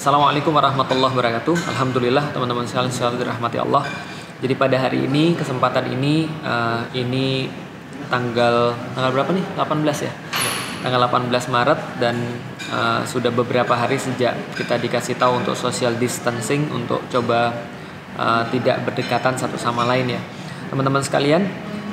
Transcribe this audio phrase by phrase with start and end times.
[0.00, 1.76] Assalamualaikum warahmatullahi wabarakatuh.
[1.76, 3.84] Alhamdulillah teman-teman sekalian selalu dirahmati Allah.
[4.40, 7.52] Jadi pada hari ini kesempatan ini uh, ini
[8.08, 9.44] tanggal tanggal berapa nih?
[9.60, 10.12] 18 ya.
[10.80, 12.16] Tanggal 18 Maret dan
[12.72, 17.52] uh, sudah beberapa hari sejak kita dikasih tahu untuk social distancing untuk coba
[18.16, 20.20] uh, tidak berdekatan satu sama lain ya.
[20.72, 21.44] Teman-teman sekalian,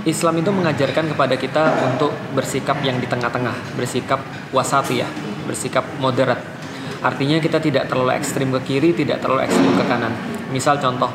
[0.07, 4.23] Islam itu mengajarkan kepada kita untuk bersikap yang di tengah-tengah, bersikap
[4.55, 5.11] wasati ya,
[5.43, 6.56] bersikap moderat.
[7.01, 10.13] Artinya kita tidak terlalu ekstrim ke kiri, tidak terlalu ekstrim ke kanan.
[10.49, 11.11] Misal contoh,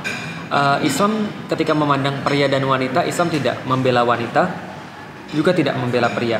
[0.53, 4.47] uh, Islam ketika memandang pria dan wanita, Islam tidak membela wanita,
[5.33, 6.39] juga tidak membela pria.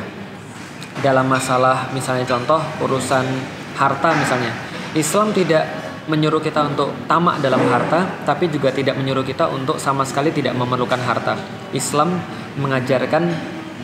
[1.01, 3.25] Dalam masalah misalnya contoh urusan
[3.75, 4.53] harta misalnya,
[4.93, 5.65] Islam tidak
[6.03, 10.53] menyuruh kita untuk tamak dalam harta, tapi juga tidak menyuruh kita untuk sama sekali tidak
[10.53, 11.39] memerlukan harta.
[11.71, 12.19] Islam
[12.59, 13.23] mengajarkan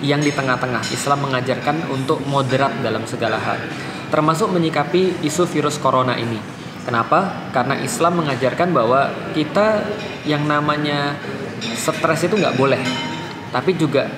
[0.04, 0.84] yang di tengah-tengah.
[0.91, 3.60] Islam mengajarkan untuk moderat dalam segala hal,
[4.09, 6.38] termasuk menyikapi isu virus corona ini.
[6.86, 7.49] Kenapa?
[7.54, 9.85] Karena Islam mengajarkan bahwa kita
[10.26, 11.18] yang namanya
[11.62, 12.82] stres itu nggak boleh,
[13.54, 14.10] tapi juga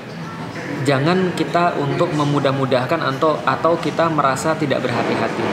[0.88, 5.44] jangan kita untuk memudah-mudahkan atau atau kita merasa tidak berhati-hati.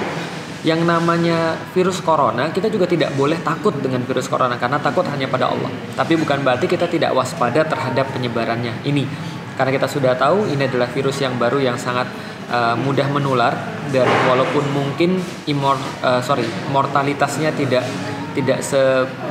[0.67, 5.31] Yang namanya virus corona, kita juga tidak boleh takut dengan virus corona karena takut hanya
[5.31, 5.71] pada Allah.
[5.95, 8.83] Tapi bukan berarti kita tidak waspada terhadap penyebarannya.
[8.83, 9.07] Ini
[9.59, 12.07] karena kita sudah tahu ini adalah virus yang baru yang sangat
[12.51, 13.55] uh, mudah menular
[13.89, 17.85] dan walaupun mungkin imor uh, sorry mortalitasnya tidak
[18.37, 18.79] tidak se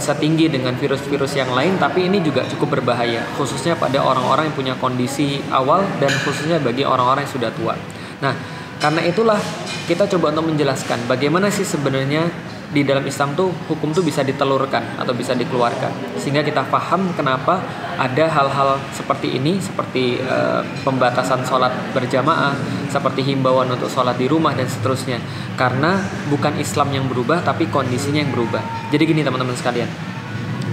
[0.01, 4.73] setinggi dengan virus-virus yang lain tapi ini juga cukup berbahaya khususnya pada orang-orang yang punya
[4.75, 7.73] kondisi awal dan khususnya bagi orang-orang yang sudah tua.
[8.19, 8.33] Nah,
[8.81, 9.39] karena itulah
[9.87, 12.27] kita coba untuk menjelaskan bagaimana sih sebenarnya
[12.67, 16.19] di dalam Islam tuh hukum tuh bisa ditelurkan atau bisa dikeluarkan.
[16.19, 17.63] Sehingga kita paham kenapa
[17.95, 22.51] ada hal-hal seperti ini seperti uh, pembatasan sholat berjamaah
[22.91, 25.23] seperti himbauan untuk sholat di rumah dan seterusnya.
[25.55, 25.95] Karena
[26.27, 28.91] bukan Islam yang berubah tapi kondisinya yang berubah.
[28.91, 29.87] Jadi gini teman-teman sekalian.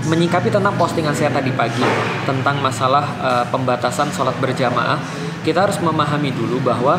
[0.05, 1.87] Menyikapi tentang postingan saya tadi pagi
[2.27, 4.99] tentang masalah uh, pembatasan sholat berjamaah
[5.47, 6.99] kita harus memahami dulu bahwa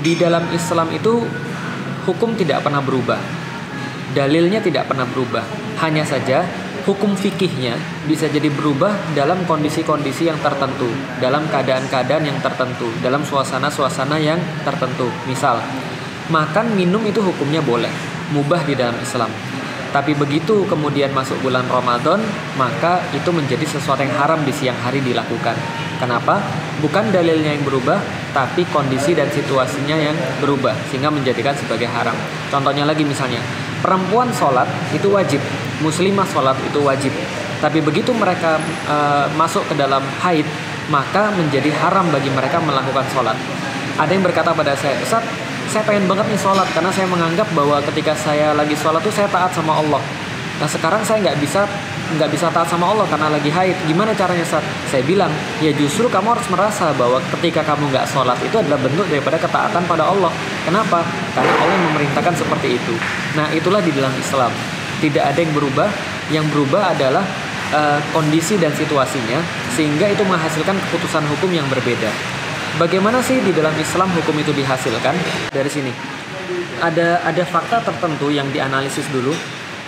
[0.00, 1.22] di dalam Islam itu
[2.08, 3.43] hukum tidak pernah berubah
[4.14, 5.42] dalilnya tidak pernah berubah.
[5.82, 6.46] Hanya saja
[6.86, 7.76] hukum fikihnya
[8.06, 10.88] bisa jadi berubah dalam kondisi-kondisi yang tertentu,
[11.18, 15.10] dalam keadaan-keadaan yang tertentu, dalam suasana-suasana yang tertentu.
[15.26, 15.58] Misal,
[16.30, 17.90] makan minum itu hukumnya boleh,
[18.30, 19.28] mubah di dalam Islam.
[19.94, 22.18] Tapi begitu kemudian masuk bulan Ramadan,
[22.58, 25.54] maka itu menjadi sesuatu yang haram di siang hari dilakukan.
[26.02, 26.42] Kenapa?
[26.82, 28.02] Bukan dalilnya yang berubah,
[28.34, 32.18] tapi kondisi dan situasinya yang berubah sehingga menjadikan sebagai haram.
[32.50, 33.38] Contohnya lagi misalnya,
[33.84, 34.64] perempuan sholat
[34.96, 35.44] itu wajib,
[35.84, 37.12] muslimah sholat itu wajib.
[37.60, 38.56] Tapi begitu mereka
[38.88, 38.96] e,
[39.36, 40.48] masuk ke dalam haid,
[40.88, 43.36] maka menjadi haram bagi mereka melakukan sholat.
[44.00, 45.20] Ada yang berkata pada saya, Ustaz,
[45.68, 49.28] saya pengen banget nih sholat karena saya menganggap bahwa ketika saya lagi sholat tuh saya
[49.28, 50.00] taat sama Allah.
[50.60, 51.68] Nah sekarang saya nggak bisa
[52.16, 53.76] nggak bisa taat sama Allah karena lagi haid.
[53.88, 55.32] Gimana caranya saat saya bilang
[55.64, 59.82] ya justru kamu harus merasa bahwa ketika kamu nggak sholat itu adalah bentuk daripada ketaatan
[59.88, 60.32] pada Allah.
[60.68, 61.00] Kenapa?
[61.32, 62.94] Karena Allah memerintahkan seperti itu.
[63.34, 64.52] Nah itulah di dalam Islam
[65.00, 65.88] tidak ada yang berubah.
[66.32, 67.24] Yang berubah adalah
[67.72, 69.40] uh, kondisi dan situasinya
[69.76, 72.08] sehingga itu menghasilkan keputusan hukum yang berbeda.
[72.74, 75.14] Bagaimana sih di dalam Islam hukum itu dihasilkan?
[75.54, 75.92] Dari sini
[76.82, 79.30] ada ada fakta tertentu yang dianalisis dulu.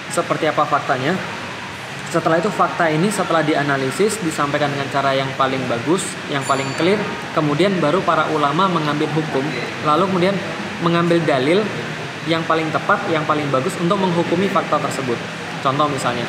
[0.06, 1.19] Seperti apa faktanya?
[2.06, 7.03] Setelah itu fakta ini setelah dianalisis disampaikan dengan cara yang paling bagus, yang paling clear,
[7.34, 9.43] kemudian baru para ulama mengambil hukum,
[9.83, 10.37] lalu kemudian
[10.87, 11.67] mengambil dalil
[12.31, 15.19] yang paling tepat, yang paling bagus untuk menghukumi fakta tersebut.
[15.67, 16.22] Contoh misalnya,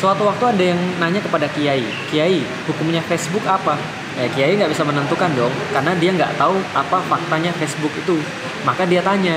[0.00, 3.76] suatu waktu ada yang nanya kepada kiai, kiai hukumnya Facebook apa?
[4.16, 8.16] Ya, kiai nggak bisa menentukan dong, karena dia nggak tahu apa faktanya Facebook itu.
[8.64, 9.36] Maka dia tanya,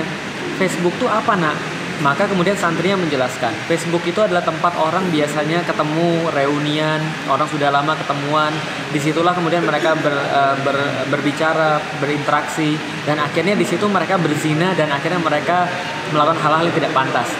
[0.56, 1.56] Facebook itu apa nak?
[2.02, 6.98] Maka kemudian santrinya menjelaskan, Facebook itu adalah tempat orang biasanya ketemu, reunian,
[7.30, 8.50] orang sudah lama ketemuan.
[8.90, 10.74] Di situlah kemudian mereka ber, uh, ber,
[11.14, 12.74] berbicara, berinteraksi,
[13.06, 15.70] dan akhirnya di situ mereka berzina dan akhirnya mereka
[16.10, 17.30] melakukan hal-hal yang tidak pantas.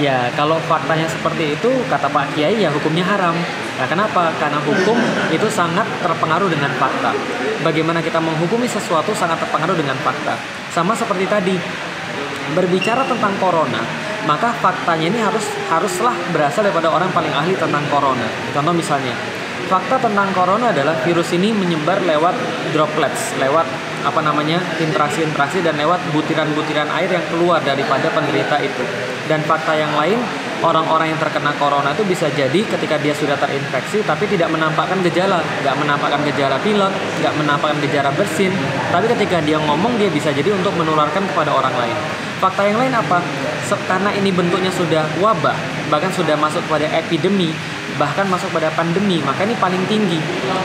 [0.00, 3.36] Ya, kalau faktanya seperti itu, kata Pak Kiai ya hukumnya haram.
[3.76, 4.32] Nah, kenapa?
[4.40, 4.96] Karena hukum
[5.28, 7.12] itu sangat terpengaruh dengan fakta.
[7.60, 10.36] Bagaimana kita menghukumi sesuatu sangat terpengaruh dengan fakta.
[10.72, 11.56] Sama seperti tadi,
[12.56, 13.80] berbicara tentang corona,
[14.24, 18.26] maka faktanya ini harus haruslah berasal daripada orang paling ahli tentang corona.
[18.54, 19.14] Contoh misalnya,
[19.66, 22.34] fakta tentang corona adalah virus ini menyebar lewat
[22.70, 23.66] droplets, lewat
[24.02, 28.84] apa namanya interaksi-interaksi dan lewat butiran-butiran air yang keluar daripada penderita itu.
[29.30, 30.18] Dan fakta yang lain,
[30.62, 35.42] orang-orang yang terkena corona itu bisa jadi ketika dia sudah terinfeksi tapi tidak menampakkan gejala,
[35.62, 36.92] nggak menampakkan gejala pilot,
[37.22, 38.50] nggak menampakkan gejala bersin,
[38.90, 41.96] tapi ketika dia ngomong dia bisa jadi untuk menularkan kepada orang lain.
[42.42, 43.22] Fakta yang lain apa?
[43.86, 45.56] Karena ini bentuknya sudah wabah
[45.92, 47.52] bahkan sudah masuk pada epidemi
[48.00, 50.16] bahkan masuk pada pandemi maka ini paling tinggi.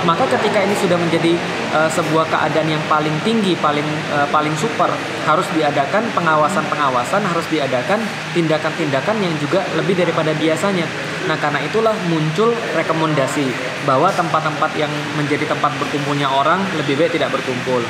[0.08, 1.36] Maka ketika ini sudah menjadi
[1.76, 4.88] uh, sebuah keadaan yang paling tinggi paling uh, paling super
[5.28, 8.00] harus diadakan pengawasan-pengawasan harus diadakan
[8.32, 10.88] tindakan-tindakan yang juga lebih daripada biasanya.
[11.28, 13.52] Nah karena itulah muncul rekomendasi
[13.84, 17.84] bahwa tempat-tempat yang menjadi tempat berkumpulnya orang lebih baik tidak berkumpul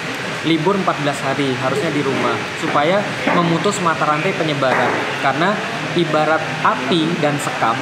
[0.46, 3.02] libur 14 hari harusnya di rumah supaya
[3.34, 4.92] memutus mata rantai penyebaran
[5.26, 5.56] karena
[5.98, 7.74] ibarat api dan sekam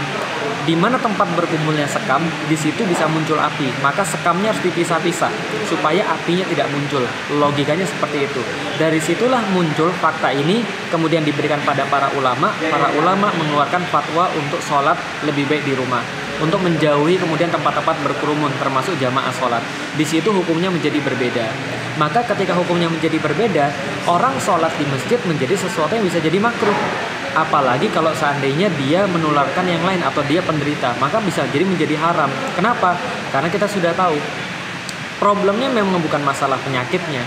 [0.66, 3.70] di mana tempat berkumpulnya sekam, di situ bisa muncul api.
[3.86, 5.30] Maka sekamnya harus dipisah-pisah
[5.70, 7.06] supaya apinya tidak muncul.
[7.38, 8.42] Logikanya seperti itu.
[8.82, 12.50] Dari situlah muncul fakta ini, kemudian diberikan pada para ulama.
[12.58, 18.52] Para ulama mengeluarkan fatwa untuk sholat lebih baik di rumah untuk menjauhi kemudian tempat-tempat berkerumun
[18.60, 19.64] termasuk jamaah sholat.
[19.96, 21.48] Di situ hukumnya menjadi berbeda.
[21.96, 23.72] Maka ketika hukumnya menjadi berbeda,
[24.12, 26.76] orang sholat di masjid menjadi sesuatu yang bisa jadi makruh.
[27.36, 32.32] Apalagi kalau seandainya dia menularkan yang lain atau dia penderita, maka bisa jadi menjadi haram.
[32.56, 32.96] Kenapa?
[33.32, 34.16] Karena kita sudah tahu
[35.20, 37.24] problemnya memang bukan masalah penyakitnya,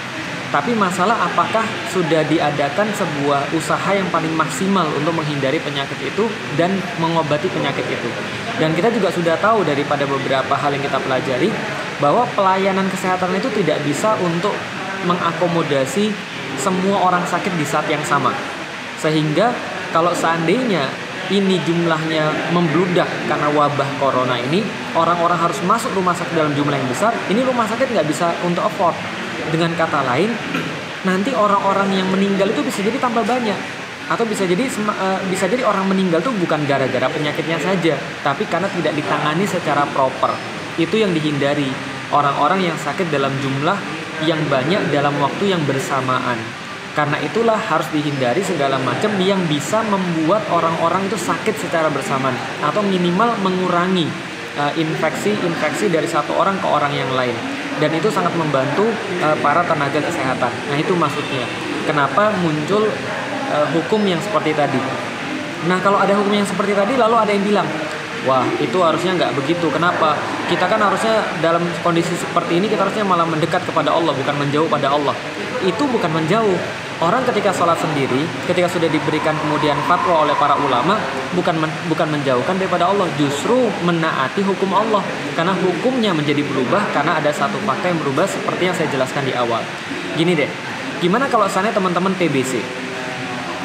[0.48, 1.60] tapi masalah apakah
[1.92, 6.24] sudah diadakan sebuah usaha yang paling maksimal untuk menghindari penyakit itu
[6.56, 8.08] dan mengobati penyakit itu.
[8.56, 11.52] Dan kita juga sudah tahu daripada beberapa hal yang kita pelajari
[12.00, 14.56] bahwa pelayanan kesehatan itu tidak bisa untuk
[15.04, 16.10] mengakomodasi
[16.56, 18.32] semua orang sakit di saat yang sama.
[18.98, 19.52] Sehingga
[19.92, 20.88] kalau seandainya
[21.28, 24.64] ini jumlahnya membludak karena wabah corona ini,
[24.96, 28.64] orang-orang harus masuk rumah sakit dalam jumlah yang besar, ini rumah sakit nggak bisa untuk
[28.64, 28.96] afford.
[29.48, 30.30] Dengan kata lain,
[31.06, 33.58] nanti orang-orang yang meninggal itu bisa jadi tambah banyak
[34.08, 37.94] atau bisa jadi uh, bisa jadi orang meninggal tuh bukan gara-gara penyakitnya saja,
[38.24, 40.32] tapi karena tidak ditangani secara proper.
[40.80, 41.68] Itu yang dihindari
[42.08, 43.76] orang-orang yang sakit dalam jumlah
[44.24, 46.40] yang banyak dalam waktu yang bersamaan.
[46.96, 52.82] Karena itulah harus dihindari segala macam yang bisa membuat orang-orang itu sakit secara bersamaan atau
[52.82, 54.08] minimal mengurangi
[54.58, 57.36] uh, infeksi-infeksi dari satu orang ke orang yang lain.
[57.78, 58.90] Dan itu sangat membantu
[59.22, 60.52] uh, para tenaga kesehatan.
[60.70, 61.46] Nah, itu maksudnya.
[61.86, 62.90] Kenapa muncul
[63.48, 64.78] uh, hukum yang seperti tadi?
[65.66, 67.68] Nah, kalau ada hukum yang seperti tadi lalu ada yang bilang,
[68.26, 69.70] Wah, itu harusnya nggak begitu.
[69.70, 70.18] Kenapa?
[70.50, 74.66] Kita kan harusnya dalam kondisi seperti ini kita harusnya malah mendekat kepada Allah, bukan menjauh
[74.66, 75.14] pada Allah.
[75.62, 76.58] Itu bukan menjauh.
[76.98, 80.98] Orang ketika sholat sendiri, ketika sudah diberikan kemudian fatwa oleh para ulama,
[81.30, 84.98] bukan men, bukan menjauhkan daripada Allah, justru menaati hukum Allah.
[85.38, 89.32] Karena hukumnya menjadi berubah karena ada satu fakta yang berubah seperti yang saya jelaskan di
[89.38, 89.62] awal.
[90.18, 90.50] Gini deh,
[90.98, 92.58] gimana kalau sana teman-teman TBC?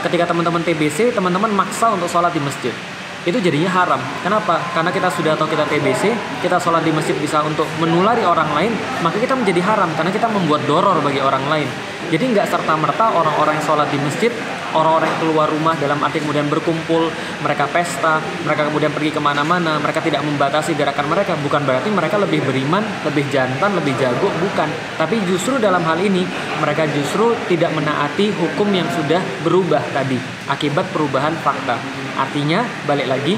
[0.05, 2.75] Ketika teman-teman TBC, teman-teman maksa untuk sholat di masjid
[3.23, 4.01] itu jadinya haram.
[4.21, 4.59] Kenapa?
[4.75, 6.13] Karena kita sudah tahu kita TBC,
[6.43, 10.27] kita sholat di masjid bisa untuk menulari orang lain, maka kita menjadi haram karena kita
[10.29, 11.92] membuat doror bagi orang lain.
[12.11, 14.31] Jadi nggak serta merta orang-orang yang sholat di masjid
[14.73, 17.13] orang-orang yang keluar rumah dalam arti kemudian berkumpul,
[17.45, 22.17] mereka pesta, mereka kemudian pergi ke mana-mana, mereka tidak membatasi gerakan mereka, bukan berarti mereka
[22.17, 24.69] lebih beriman, lebih jantan, lebih jago, bukan.
[24.97, 26.25] Tapi justru dalam hal ini,
[26.59, 30.17] mereka justru tidak menaati hukum yang sudah berubah tadi,
[30.49, 31.77] akibat perubahan fakta.
[32.17, 33.37] Artinya, balik lagi,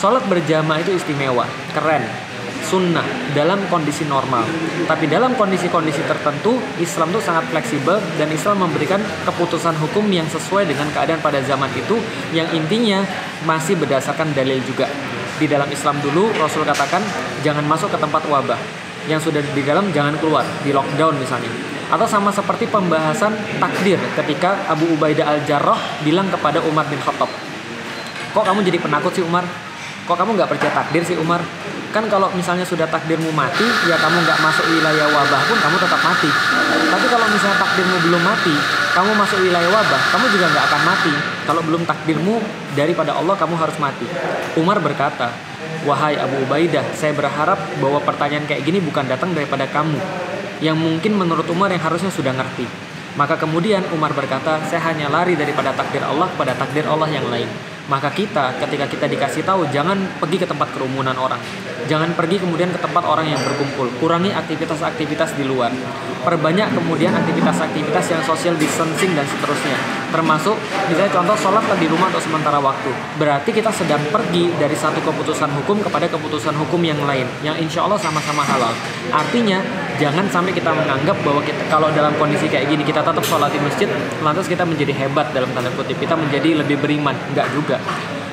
[0.00, 1.44] sholat berjamaah itu istimewa,
[1.76, 2.27] keren,
[2.68, 4.44] sunnah dalam kondisi normal.
[4.84, 10.68] Tapi dalam kondisi-kondisi tertentu, Islam itu sangat fleksibel dan Islam memberikan keputusan hukum yang sesuai
[10.68, 11.96] dengan keadaan pada zaman itu
[12.36, 13.00] yang intinya
[13.48, 14.84] masih berdasarkan dalil juga.
[15.40, 17.00] Di dalam Islam dulu, Rasul katakan
[17.40, 18.60] jangan masuk ke tempat wabah.
[19.08, 21.48] Yang sudah di dalam jangan keluar, di lockdown misalnya.
[21.88, 27.32] Atau sama seperti pembahasan takdir ketika Abu Ubaidah al-Jarrah bilang kepada Umar bin Khattab,
[28.36, 29.40] Kok kamu jadi penakut sih Umar?
[30.04, 31.40] Kok kamu nggak percaya takdir sih Umar?
[31.88, 36.00] Kan kalau misalnya sudah takdirmu mati ya kamu nggak masuk wilayah wabah pun kamu tetap
[36.04, 36.30] mati.
[36.88, 38.54] Tapi kalau misalnya takdirmu belum mati
[38.92, 41.12] kamu masuk wilayah wabah kamu juga nggak akan mati.
[41.48, 42.34] Kalau belum takdirmu
[42.76, 44.06] daripada Allah kamu harus mati.
[44.60, 45.32] Umar berkata
[45.88, 49.96] wahai Abu Ubaidah saya berharap bahwa pertanyaan kayak gini bukan datang daripada kamu
[50.60, 52.68] yang mungkin menurut Umar yang harusnya sudah ngerti.
[53.16, 57.77] Maka kemudian Umar berkata saya hanya lari daripada takdir Allah kepada takdir Allah yang lain
[57.88, 61.40] maka kita ketika kita dikasih tahu jangan pergi ke tempat kerumunan orang.
[61.88, 63.88] Jangan pergi kemudian ke tempat orang yang berkumpul.
[63.96, 65.72] Kurangi aktivitas-aktivitas di luar.
[66.20, 69.80] Perbanyak kemudian aktivitas-aktivitas yang social distancing dan seterusnya.
[70.12, 70.52] Termasuk
[70.92, 72.92] misalnya contoh sholat di rumah untuk sementara waktu.
[73.16, 77.24] Berarti kita sedang pergi dari satu keputusan hukum kepada keputusan hukum yang lain.
[77.40, 78.76] Yang insya Allah sama-sama halal.
[79.08, 79.64] Artinya
[79.98, 83.58] jangan sampai kita menganggap bahwa kita kalau dalam kondisi kayak gini kita tetap sholat di
[83.58, 83.90] masjid
[84.22, 85.98] lantas kita menjadi hebat dalam tanda kutip.
[85.98, 87.12] Kita menjadi lebih beriman.
[87.34, 87.76] Enggak juga.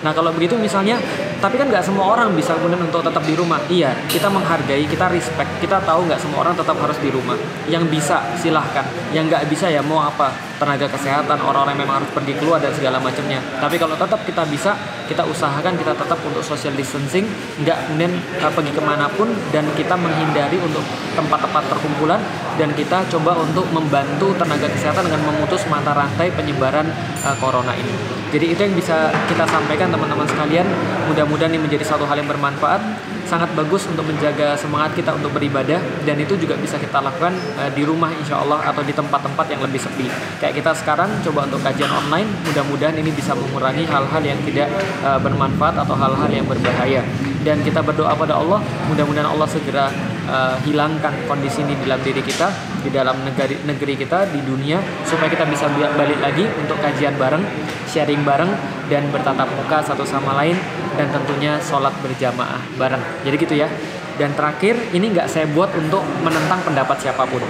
[0.05, 1.01] Nah kalau begitu misalnya
[1.44, 3.60] tapi kan nggak semua orang bisa kemudian untuk tetap di rumah.
[3.68, 5.50] Iya kita menghargai kita respect.
[5.60, 7.38] Kita tahu nggak semua orang tetap harus di rumah.
[7.68, 8.86] Yang bisa silahkan.
[9.12, 10.32] Yang nggak bisa ya mau apa?
[10.56, 13.44] Tenaga kesehatan orang-orang memang harus pergi keluar dan segala macamnya.
[13.60, 14.74] Tapi kalau tetap kita bisa
[15.06, 17.30] kita usahakan kita tetap untuk social distancing
[17.62, 20.82] nggak kemudian uh, pergi ke mana pun dan kita menghindari untuk
[21.13, 22.18] tempat-tempat terkumpulan
[22.58, 26.89] dan kita coba untuk membantu tenaga kesehatan dengan memutus mata rantai penyebaran
[27.22, 30.68] uh, corona ini jadi itu yang bisa kita sampaikan teman-teman sekalian.
[31.08, 32.84] Mudah-mudahan ini menjadi satu hal yang bermanfaat
[33.32, 37.72] sangat bagus untuk menjaga semangat kita untuk beribadah dan itu juga bisa kita lakukan uh,
[37.72, 40.12] di rumah insya Allah atau di tempat-tempat yang lebih sepi.
[40.44, 44.68] Kayak kita sekarang coba untuk kajian online mudah-mudahan ini bisa mengurangi hal-hal yang tidak
[45.08, 47.08] uh, bermanfaat atau hal-hal yang berbahaya.
[47.39, 48.60] Dan kita berdoa pada Allah
[48.92, 49.88] mudah-mudahan Allah segera
[50.29, 52.48] uh, hilangkan kondisi ini dalam diri kita
[52.82, 57.44] di dalam negeri negeri kita di dunia supaya kita bisa balik lagi untuk kajian bareng
[57.89, 58.51] sharing bareng
[58.91, 60.58] dan bertatap muka satu sama lain
[61.00, 63.01] dan tentunya sholat berjamaah bareng.
[63.24, 63.70] Jadi gitu ya.
[64.15, 67.44] Dan terakhir ini nggak saya buat untuk menentang pendapat siapa pun.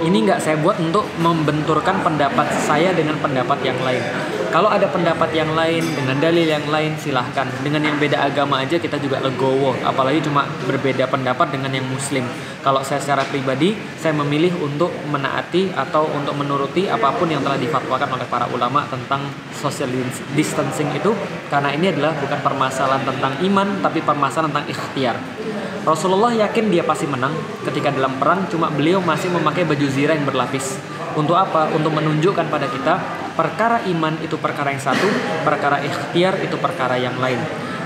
[0.00, 4.04] Ini nggak saya buat untuk membenturkan pendapat saya dengan pendapat yang lain
[4.50, 7.46] kalau ada pendapat yang lain dengan dalil yang lain silahkan.
[7.62, 9.78] Dengan yang beda agama aja kita juga legowo.
[9.86, 12.26] Apalagi cuma berbeda pendapat dengan yang muslim.
[12.58, 17.62] Kalau saya secara pribadi saya memilih untuk menaati atau untuk menuruti apa pun yang telah
[17.62, 19.22] difatwakan oleh para ulama tentang
[19.54, 19.86] social
[20.34, 21.14] distancing itu
[21.46, 25.16] karena ini adalah bukan permasalahan tentang iman tapi permasalahan tentang ikhtiar.
[25.86, 27.32] Rasulullah yakin dia pasti menang
[27.64, 30.76] ketika dalam perang cuma beliau masih memakai baju zirah yang berlapis.
[31.14, 31.70] Untuk apa?
[31.70, 35.08] Untuk menunjukkan pada kita perkara iman itu perkara yang satu,
[35.48, 37.40] perkara ikhtiar itu perkara yang lain.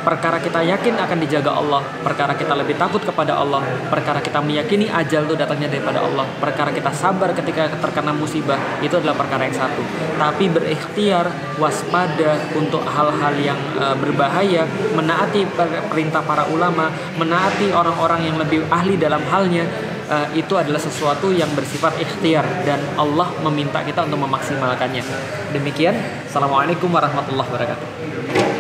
[0.05, 4.91] Perkara kita yakin akan dijaga Allah, perkara kita lebih takut kepada Allah, perkara kita meyakini
[4.93, 9.57] ajal itu datangnya daripada Allah, perkara kita sabar ketika terkena musibah, itu adalah perkara yang
[9.57, 9.81] satu.
[10.21, 11.25] Tapi berikhtiar,
[11.57, 15.49] waspada untuk hal-hal yang uh, berbahaya, menaati
[15.89, 19.65] perintah para ulama, menaati orang-orang yang lebih ahli dalam halnya,
[20.09, 25.05] uh, itu adalah sesuatu yang bersifat ikhtiar dan Allah meminta kita untuk memaksimalkannya.
[25.53, 25.95] Demikian,
[26.29, 28.54] Assalamualaikum warahmatullahi wabarakatuh.